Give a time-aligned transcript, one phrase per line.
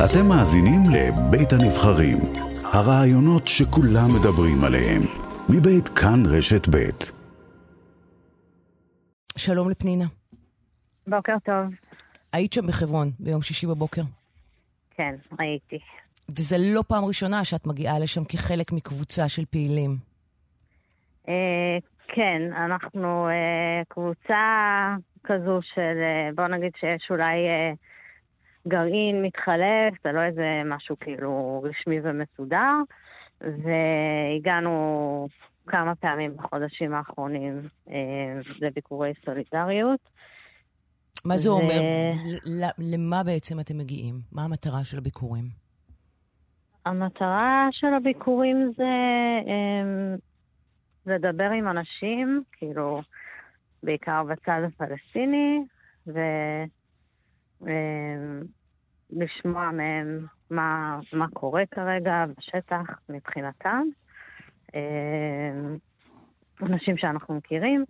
[0.00, 2.18] אתם מאזינים לבית הנבחרים,
[2.64, 5.02] הרעיונות שכולם מדברים עליהם,
[5.48, 7.12] מבית כאן רשת בית.
[9.36, 10.04] שלום לפנינה.
[11.06, 11.74] בוקר טוב.
[12.32, 14.02] היית שם בחברון ביום שישי בבוקר.
[14.96, 15.78] כן, הייתי.
[16.28, 19.96] וזה לא פעם ראשונה שאת מגיעה לשם כחלק מקבוצה של פעילים.
[21.28, 21.78] אה,
[22.08, 24.44] כן, אנחנו אה, קבוצה
[25.24, 27.72] כזו של, אה, בוא נגיד שיש אולי אה,
[28.68, 32.74] גרעין מתחלף, זה לא איזה משהו כאילו רשמי ומסודר,
[33.40, 35.28] והגענו
[35.66, 40.00] כמה פעמים בחודשים האחרונים אה, לביקורי סולידריות.
[41.24, 41.80] מה זה ו- אומר?
[42.78, 44.14] למה בעצם אתם מגיעים?
[44.32, 45.44] מה המטרה של הביקורים?
[46.86, 48.84] המטרה של הביקורים זה
[49.46, 50.14] אה,
[51.06, 53.02] לדבר עם אנשים, כאילו,
[53.82, 55.64] בעיקר בצד הפלסטיני,
[59.12, 63.86] ולשמוע מהם מה, מה קורה כרגע בשטח מבחינתם.
[64.74, 65.50] אה,
[66.62, 67.84] אנשים שאנחנו מכירים,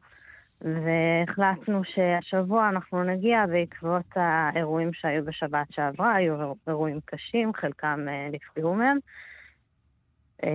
[0.60, 8.74] והחלטנו שהשבוע אנחנו נגיע בעקבות האירועים שהיו בשבת שעברה, היו אירועים קשים, חלקם אה, נפגעו
[8.74, 8.98] מהם.
[10.44, 10.50] אה,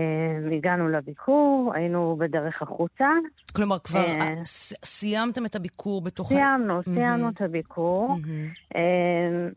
[0.58, 3.10] הגענו לביקור, היינו בדרך החוצה.
[3.56, 4.36] כלומר, כבר אה,
[4.86, 6.28] סיימתם את הביקור בתוך...
[6.30, 7.30] סיימנו, סיימנו.
[7.30, 8.16] את הביקור.
[8.76, 9.48] אה,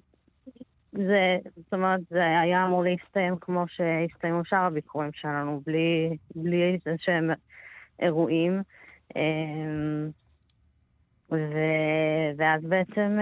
[0.93, 6.97] זה, זאת אומרת, זה היה אמור להסתיים כמו שהסתיימו שאר הביקורים שלנו, בלי, בלי איזה
[6.99, 7.31] שהם
[8.03, 8.63] אירועים.
[11.33, 11.37] ו...
[12.37, 13.19] ואז בעצם...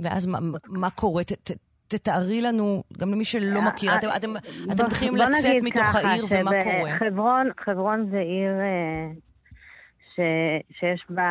[0.00, 1.24] ואז מה- מה- מה קורה?
[1.24, 1.56] ת- ת-
[1.98, 4.30] תתארי לנו, גם למי שלא אה, מכיר, אה, אתם-
[4.72, 6.92] אתם מתחילים לצאת מתוך ככה, העיר ומה קורה?
[7.64, 9.10] חברון זה עיר אה,
[10.14, 10.20] ש,
[10.78, 11.22] שיש בה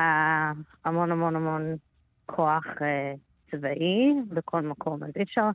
[0.85, 1.75] המון המון המון
[2.25, 2.63] כוח
[3.51, 5.49] צבאי בכל מקום, אז אי אפשר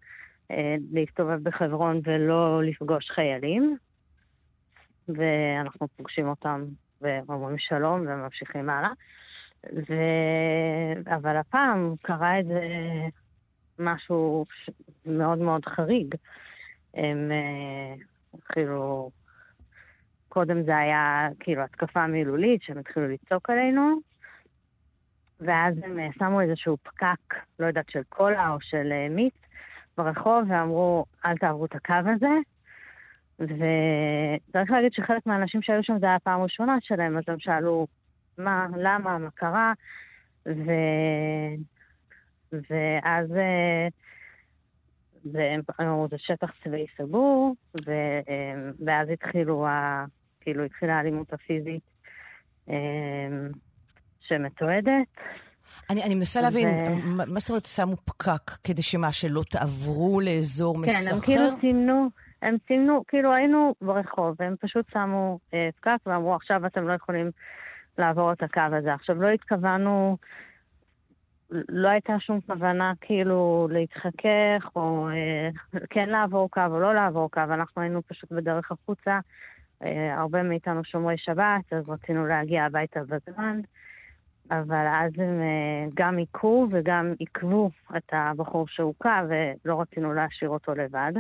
[0.92, 3.77] להסתובב בחברון ולא לפגוש חיילים,
[5.08, 6.64] ואנחנו פוגשים אותם
[7.01, 8.91] ואומרים שלום וממשיכים הלאה.
[9.73, 9.95] ו...
[11.17, 12.61] אבל הפעם קרה איזה
[13.78, 14.46] משהו.
[15.06, 16.14] מאוד מאוד חריג.
[16.94, 17.94] הם אה,
[18.48, 19.11] כאילו,
[20.28, 24.00] קודם זה היה כאילו התקפה מילולית, שהם התחילו לצעוק עלינו,
[25.40, 29.34] ואז הם אה, שמו איזשהו פקק, לא יודעת, של קולה או של אה, מיץ
[29.96, 32.34] ברחוב, ואמרו, אל תעברו את הקו הזה.
[33.38, 37.86] וצריך להגיד שחלק מהאנשים שהיו שם זה היה הפעם הראשונה שלהם, אז הם שאלו,
[38.38, 39.72] מה, למה, מה קרה,
[40.46, 40.70] ו...
[42.53, 43.89] ואז אה,
[45.81, 47.55] אמרו, זה שטח צבאי סגור,
[47.89, 48.55] אה,
[48.86, 50.05] ואז התחילו, ה,
[50.41, 51.83] כאילו התחילה האלימות הפיזית
[52.70, 52.75] אה,
[54.20, 55.07] שמתועדת.
[55.91, 58.51] אני אני מנסה להבין, ו- מה זאת אומרת שמו פקק?
[58.65, 61.15] כדי שמה, שלא תעברו לאזור כן, מסחר?
[61.15, 62.09] הם כאילו סימנו,
[62.42, 67.30] הם סימנו, כאילו היינו ברחוב, והם פשוט שמו אה, פקק ואמרו, עכשיו אתם לא יכולים
[67.98, 68.95] לעבור את הקו הזה.
[68.95, 70.17] עכשיו, לא התכוונו,
[71.51, 75.48] לא הייתה שום כוונה כאילו להתחכך, או אה,
[75.91, 79.19] כן לעבור קו או לא לעבור קו, אנחנו היינו פשוט בדרך החוצה.
[79.83, 83.61] אה, הרבה מאיתנו שומרי שבת, אז רצינו להגיע הביתה בזמן.
[84.51, 90.75] אבל אז הם אה, גם היכו וגם עיכבו את הבחור שהוכה, ולא רצינו להשאיר אותו
[90.75, 91.13] לבד.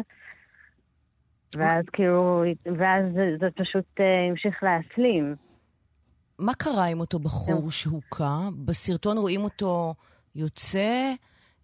[1.54, 2.44] ואז כאילו,
[2.78, 4.00] ואז זה, זה פשוט
[4.30, 5.34] המשיך להסלים.
[6.38, 7.70] מה קרה עם אותו בחור.
[7.70, 8.38] שהוכה?
[8.64, 9.94] בסרטון רואים אותו
[10.38, 11.12] יוצא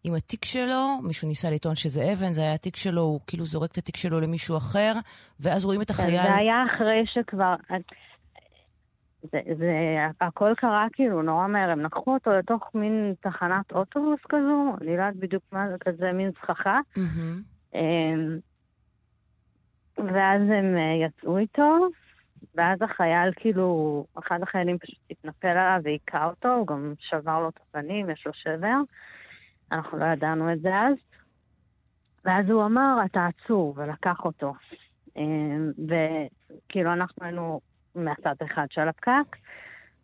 [0.05, 3.73] עם התיק שלו, מישהו ניסה לטעון שזה אבן, זה היה התיק שלו, הוא כאילו זורק
[3.73, 4.93] את התיק שלו למישהו אחר,
[5.41, 6.23] ואז רואים את כן, החייל...
[6.23, 7.55] זה היה אחרי שכבר...
[9.33, 9.73] זה, זה,
[10.21, 14.93] הכל קרה כאילו נורא מהר, הם לקחו אותו לתוך מין תחנת אוטובוס כזו, אני לא
[14.93, 16.81] יודעת בדיוק מה זה, כזה מין סככה.
[17.75, 18.39] אמ,
[19.99, 21.89] ואז הם אה, יצאו איתו,
[22.55, 23.67] ואז החייל, כאילו,
[24.19, 28.33] אחד החיילים פשוט התנפל עליו והיכה אותו, הוא גם שבר לו את הפנים, יש לו
[28.35, 28.77] שבר.
[29.73, 30.95] אנחנו לא ידענו את זה אז.
[32.25, 34.53] ואז הוא אמר, אתה עצור, ולקח אותו.
[35.17, 37.61] אמ, וכאילו, אנחנו היינו
[37.95, 39.37] מהצד אחד של הפקק,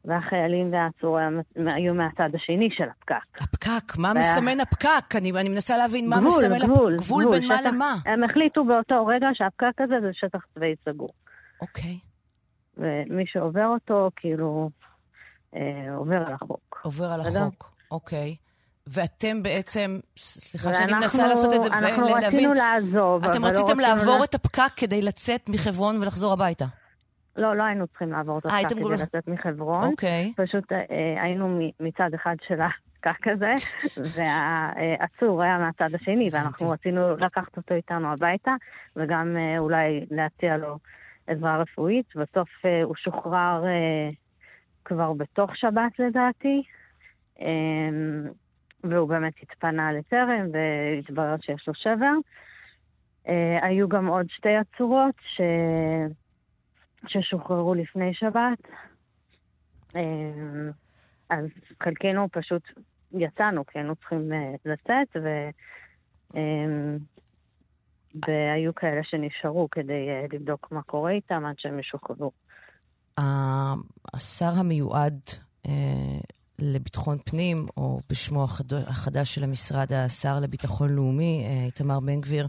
[0.05, 1.19] והחיילים והעצור
[1.56, 3.41] היו מהצד השני של הפקק.
[3.43, 5.17] הפקק, מה והיה- מסמן הפקק?
[5.17, 7.06] אני, אני מנסה להבין מה גבול, מסמל גבול, הפקק.
[7.06, 7.94] גבול בין מה שטח- למה?
[8.06, 11.11] הם החליטו באותו רגע שהפקק הזה זה שטח צבאי סגור.
[11.62, 11.99] אוקיי.
[12.76, 14.70] ומי שעובר אותו, כאילו,
[15.56, 15.61] אה,
[15.96, 16.81] עובר על החוק.
[16.84, 17.40] עובר על בסדר?
[17.43, 17.70] החוק.
[17.90, 18.37] אוקיי.
[18.87, 23.69] ואתם בעצם, סליחה שאני מנסה לעשות את זה, אנחנו ב- רצינו לעזוב, אתם לא רציתם
[23.70, 26.64] רצינו לעבור לה- את הפקק כדי לצאת מחברון ולחזור הביתה.
[27.37, 29.84] לא, לא היינו צריכים לעבור את אה, הפקק כדי גול- לצאת מחברון.
[29.90, 30.32] אוקיי.
[30.37, 30.78] פשוט אה,
[31.22, 32.69] היינו מצד אחד של, ה-
[33.00, 33.55] פקק כזה,
[34.17, 38.50] והעצור היה מהצד השני, ואנחנו רצינו לקחת אותו איתנו הביתה,
[38.96, 40.78] וגם אולי להציע לו
[41.31, 42.06] עזרה רפואית.
[42.17, 42.49] בסוף
[42.85, 43.65] הוא שוחרר
[44.85, 46.62] כבר בתוך שבת לדעתי,
[48.85, 52.15] והוא באמת התפנה לטרם, והתברר שיש לו שבר.
[53.62, 55.41] היו גם עוד שתי עצורות ש...
[57.06, 58.59] ששוחררו לפני שבת.
[59.94, 60.71] אמ,
[61.31, 61.47] אז
[61.82, 62.62] חלקנו פשוט
[63.12, 65.29] יצאנו, כי היינו צריכים אה, לצאת, ו...
[68.15, 72.31] והיו כאלה שנשארו כדי אה, לבדוק מה קורה איתם עד שהם ישוחררו.
[74.15, 75.21] השר המיועד
[75.67, 75.73] אה,
[76.59, 78.45] לביטחון פנים, או בשמו
[78.87, 82.47] החדש של המשרד, השר לביטחון לאומי, איתמר בן גביר,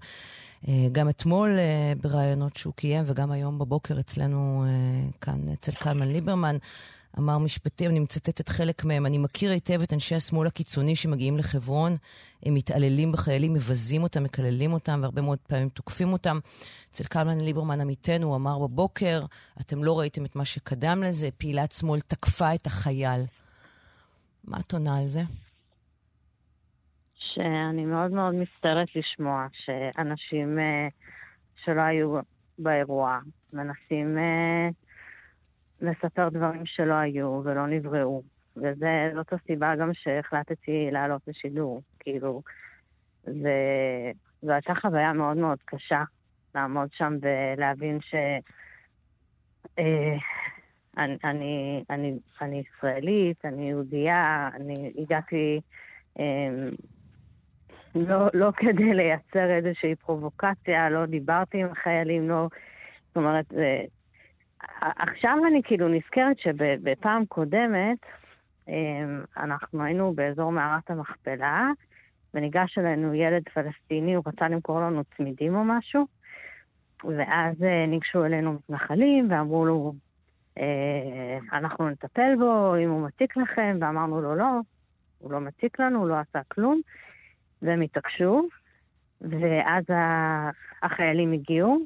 [0.68, 6.07] אה, גם אתמול אה, בראיונות שהוא קיים, וגם היום בבוקר אצלנו אה, כאן, אצל קלמן
[6.07, 6.57] ליברמן,
[7.19, 11.96] אמר משפטים, אני מצטטת חלק מהם, אני מכיר היטב את אנשי השמאל הקיצוני שמגיעים לחברון,
[12.46, 16.40] הם מתעללים בחיילים, מבזים אותם, מקללים אותם, והרבה מאוד פעמים תוקפים אותם.
[16.92, 19.22] אצל קלמן ליברמן עמיתנו, הוא אמר בבוקר,
[19.62, 23.22] אתם לא ראיתם את מה שקדם לזה, פעילת שמאל תקפה את החייל.
[24.44, 25.22] מה את עונה על זה?
[27.34, 30.92] שאני מאוד מאוד מצטערת לשמוע שאנשים uh,
[31.66, 32.19] שלא היו
[32.60, 33.19] באירוע
[33.54, 34.91] מנסים uh,
[35.81, 38.22] לספר דברים שלא היו ולא נבראו.
[38.57, 41.81] וזאת הסיבה גם שהחלטתי לעלות לשידור.
[42.00, 42.42] כאילו,
[44.42, 46.04] זו הייתה חוויה מאוד מאוד קשה
[46.56, 48.16] לעמוד שם ולהבין ש...
[49.80, 49.81] Uh,
[50.98, 55.62] אני, אני, אני, אני ישראלית, אני יהודייה, אני הגעתי
[57.95, 62.48] לא, לא כדי לייצר איזושהי פרובוקציה, לא דיברתי עם החיילים, לא...
[63.07, 63.45] זאת אומרת.
[64.81, 67.98] עכשיו אני כאילו נזכרת שבפעם קודמת
[68.68, 71.69] אמ, אנחנו היינו באזור מערת המכפלה,
[72.34, 76.08] וניגש אלינו ילד פלסטיני, הוא רצה למכור לנו צמידים או משהו,
[77.04, 79.94] ואז אה, ניגשו אלינו מתנחלים ואמרו לו,
[80.58, 84.60] אה, אנחנו נטפל בו, אם הוא מציק לכם, ואמרנו לו, לא,
[85.19, 86.81] הוא לא מציק לנו, הוא לא עשה כלום.
[87.62, 88.48] והם התעקשו,
[89.22, 89.84] ואז
[90.81, 91.80] החיילים הגיעו,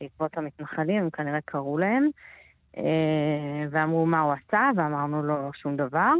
[0.00, 2.08] בעקבות המתנחלים, הם כנראה קראו להם,
[2.76, 6.14] אה, ואמרו מה הוא עשה, ואמרנו לו שום דבר.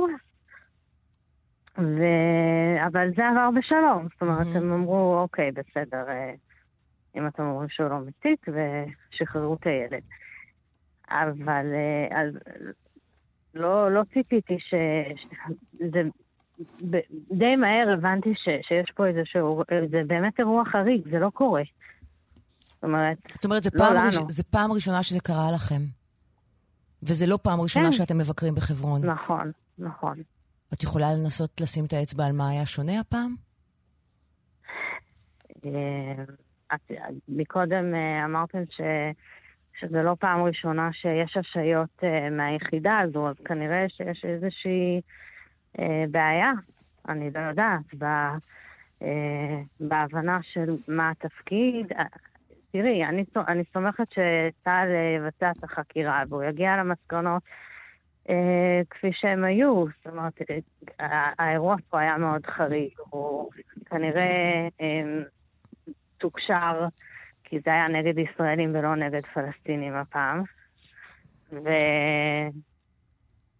[1.78, 2.02] ו...
[2.86, 4.58] אבל זה עבר בשלום, זאת אומרת, mm-hmm.
[4.58, 6.32] הם אמרו, אוקיי, בסדר, אה,
[7.16, 10.02] אם אתם אומרים שהוא לא מציק, ושחררו את הילד.
[11.10, 12.34] אבל אה, אז
[13.54, 16.02] לא, לא ציפיתי שזה
[17.30, 21.62] די מהר הבנתי ש, שיש פה איזשהו, זה באמת אירוע חריג, זה לא קורה.
[22.78, 25.82] זאת אומרת, זאת אומרת, זה, לא פעם, ראש, זה פעם ראשונה שזה קרה לכם.
[27.02, 27.92] וזה לא פעם ראשונה כן.
[27.92, 29.04] שאתם מבקרים בחברון.
[29.04, 30.22] נכון, נכון.
[30.74, 33.34] את יכולה לנסות לשים את האצבע על מה היה שונה הפעם?
[35.66, 36.24] אה,
[37.28, 38.80] מקודם אה, אמרתם ש...
[39.80, 45.00] שזה לא פעם ראשונה שיש השעיות אה, מהיחידה הזו, אז כנראה שיש איזושהי
[46.10, 46.52] בעיה,
[47.08, 48.04] אני לא יודעת, ב,
[49.80, 51.86] בהבנה של מה התפקיד.
[52.74, 57.42] אה, תראי, אני, אני סומכת שצה"ל יבצע את החקירה והוא יגיע למסקנות
[58.30, 59.84] אה, כפי שהם היו.
[59.86, 60.32] זאת אומרת,
[61.00, 62.90] אה, האירוע פה היה מאוד חריג.
[63.10, 63.50] הוא
[63.86, 65.22] כנראה אה,
[66.18, 66.86] תוקשר,
[67.44, 70.42] כי זה היה נגד ישראלים ולא נגד פלסטינים הפעם.
[71.52, 71.68] ו...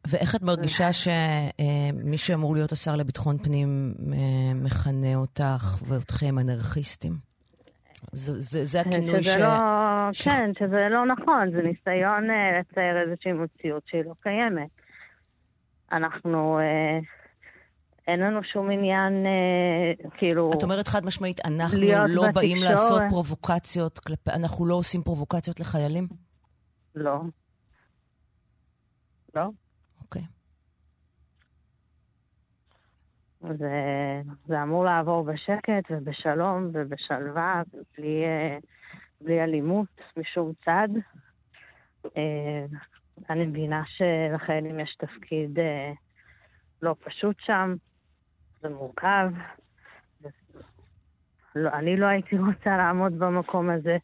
[0.06, 7.27] ואיך את מרגישה שמי שאמור להיות השר לביטחון פנים אה, מכנה אותך ואותכם אנרכיסטים?
[8.12, 9.28] זה, זה, זה הכינוי ש...
[9.28, 9.48] לא,
[10.12, 10.28] ש...
[10.28, 14.68] כן, שזה לא נכון, זה ניסיון uh, לצייר איזושהי מציאות שהיא לא קיימת.
[15.92, 17.04] אנחנו, uh,
[18.08, 20.50] אין לנו שום עניין, uh, כאילו...
[20.58, 22.30] את אומרת חד משמעית, אנחנו לא בתקשור...
[22.32, 24.28] באים לעשות פרובוקציות, כלפ...
[24.28, 26.08] אנחנו לא עושים פרובוקציות לחיילים?
[26.94, 27.20] לא.
[29.34, 29.48] לא.
[30.02, 30.22] אוקיי.
[33.56, 33.72] זה,
[34.46, 38.24] זה אמור לעבור בשקט ובשלום ובשלווה, ובלי
[39.20, 40.88] בלי אלימות משום צד.
[42.16, 42.64] אה,
[43.30, 45.92] אני מבינה שלחיילים יש תפקיד אה,
[46.82, 47.74] לא פשוט שם,
[48.60, 49.30] זה מורכב.
[51.54, 53.96] לא, אני לא הייתי רוצה לעמוד במקום הזה,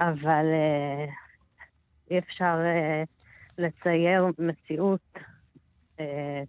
[0.00, 1.06] אבל אה,
[2.10, 2.56] אי אפשר
[3.58, 5.18] לצייר מציאות
[6.00, 6.42] אה,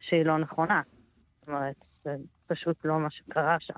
[0.00, 0.82] שהיא לא נכונה.
[1.46, 3.74] זאת אומרת, זה פשוט לא מה שקרה שם.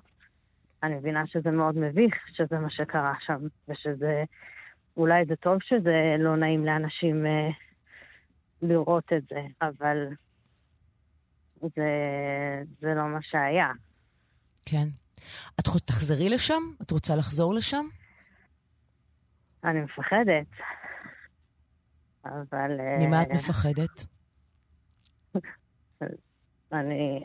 [0.82, 4.24] אני מבינה שזה מאוד מביך שזה מה שקרה שם, ושזה...
[4.96, 7.48] אולי זה טוב שזה לא נעים לאנשים אה,
[8.62, 10.08] לראות את זה, אבל
[11.60, 11.90] זה,
[12.80, 13.72] זה לא מה שהיה.
[14.66, 14.88] כן.
[15.60, 16.62] את תחזרי לשם?
[16.82, 17.86] את רוצה לחזור לשם?
[19.64, 20.46] אני מפחדת.
[22.24, 22.70] אבל...
[23.00, 24.04] ממה את מפחדת?
[26.72, 27.24] אני,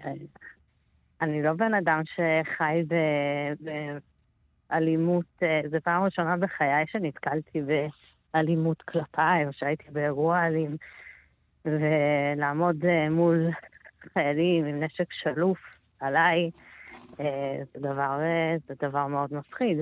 [1.22, 2.84] אני לא בן אדם שחי
[4.70, 7.62] באלימות, אה, זו פעם ראשונה בחיי שנתקלתי
[8.34, 10.78] באלימות כלפיי, או שהייתי באירוע אלים,
[11.66, 13.50] ולעמוד אה, מול
[14.14, 15.60] חיילים עם נשק שלוף
[16.00, 16.52] עליי,
[17.20, 18.20] אה, זה דבר,
[18.68, 19.78] זה דבר מאוד מפחיד.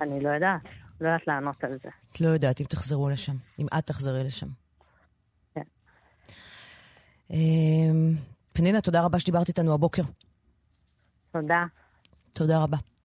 [0.00, 0.62] אני לא יודעת,
[1.00, 1.88] לא יודעת לענות על זה.
[2.12, 4.63] את לא יודעת אם תחזרו לשם, אם את תחזרי לשם.
[7.30, 8.14] אמ,
[8.52, 10.02] פנינה, תודה רבה שדיברת איתנו הבוקר.
[11.32, 11.64] תודה.
[12.32, 12.76] תודה רבה.